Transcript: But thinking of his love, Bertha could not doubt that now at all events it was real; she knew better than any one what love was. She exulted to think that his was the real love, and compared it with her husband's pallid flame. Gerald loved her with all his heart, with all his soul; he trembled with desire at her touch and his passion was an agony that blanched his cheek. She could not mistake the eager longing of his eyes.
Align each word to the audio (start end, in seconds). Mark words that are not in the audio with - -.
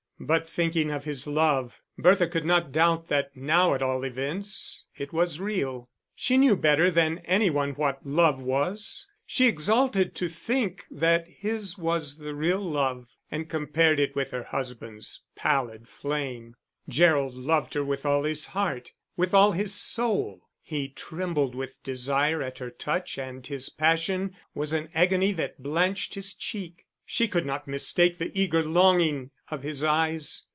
But 0.23 0.47
thinking 0.47 0.91
of 0.91 1.03
his 1.03 1.25
love, 1.25 1.81
Bertha 1.97 2.27
could 2.27 2.45
not 2.45 2.71
doubt 2.71 3.07
that 3.07 3.35
now 3.35 3.73
at 3.73 3.81
all 3.81 4.03
events 4.03 4.85
it 4.95 5.11
was 5.11 5.39
real; 5.39 5.89
she 6.15 6.37
knew 6.37 6.55
better 6.55 6.91
than 6.91 7.17
any 7.25 7.49
one 7.49 7.71
what 7.71 8.05
love 8.05 8.39
was. 8.39 9.07
She 9.25 9.47
exulted 9.47 10.13
to 10.17 10.29
think 10.29 10.85
that 10.91 11.27
his 11.27 11.75
was 11.75 12.19
the 12.19 12.35
real 12.35 12.59
love, 12.61 13.07
and 13.31 13.49
compared 13.49 13.99
it 13.99 14.15
with 14.15 14.29
her 14.29 14.43
husband's 14.43 15.23
pallid 15.35 15.87
flame. 15.89 16.55
Gerald 16.87 17.33
loved 17.33 17.73
her 17.73 17.83
with 17.83 18.05
all 18.05 18.21
his 18.21 18.45
heart, 18.45 18.91
with 19.17 19.33
all 19.33 19.53
his 19.53 19.73
soul; 19.73 20.49
he 20.61 20.87
trembled 20.89 21.55
with 21.55 21.81
desire 21.81 22.43
at 22.43 22.59
her 22.59 22.69
touch 22.69 23.17
and 23.17 23.45
his 23.47 23.69
passion 23.69 24.35
was 24.53 24.71
an 24.71 24.89
agony 24.93 25.31
that 25.31 25.63
blanched 25.63 26.13
his 26.13 26.35
cheek. 26.35 26.85
She 27.03 27.27
could 27.27 27.45
not 27.45 27.67
mistake 27.67 28.19
the 28.19 28.31
eager 28.39 28.63
longing 28.63 29.31
of 29.49 29.63
his 29.63 29.83
eyes. 29.83 30.45